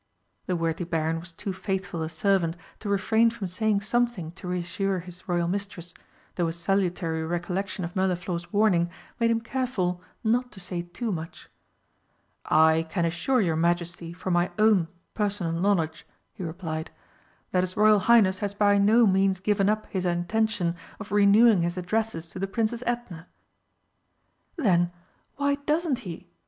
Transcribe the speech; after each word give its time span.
The 0.47 0.55
worthy 0.55 0.83
Baron 0.83 1.19
was 1.19 1.31
too 1.31 1.53
faithful 1.53 2.01
a 2.01 2.09
servant 2.09 2.57
to 2.79 2.89
refrain 2.89 3.29
from 3.29 3.45
saying 3.45 3.81
something 3.81 4.31
to 4.31 4.47
reassure 4.47 5.01
his 5.01 5.29
Royal 5.29 5.47
mistress, 5.47 5.93
though 6.33 6.47
a 6.47 6.51
salutary 6.53 7.23
recollection 7.23 7.85
of 7.85 7.93
Mirliflor's 7.95 8.51
warning 8.51 8.89
made 9.19 9.29
him 9.29 9.41
careful 9.41 10.01
not 10.23 10.51
to 10.53 10.59
say 10.59 10.81
too 10.81 11.11
much. 11.11 11.49
"I 12.45 12.87
can 12.89 13.05
assure 13.05 13.41
your 13.41 13.55
Majesty 13.55 14.11
from 14.11 14.33
my 14.33 14.49
own 14.57 14.87
personal 15.13 15.53
knowledge," 15.53 16.07
he 16.33 16.41
replied, 16.41 16.89
"that 17.51 17.61
his 17.61 17.77
Royal 17.77 17.99
Highness 17.99 18.39
has 18.39 18.55
by 18.55 18.79
no 18.79 19.05
means 19.05 19.39
given 19.39 19.69
up 19.69 19.85
his 19.91 20.07
intention 20.07 20.75
of 20.99 21.11
renewing 21.11 21.61
his 21.61 21.77
addresses 21.77 22.27
to 22.29 22.39
the 22.39 22.47
Princess 22.47 22.81
Edna." 22.87 23.27
"Then 24.55 24.89
why 25.35 25.57
doesn't 25.67 25.99
he? 25.99 26.25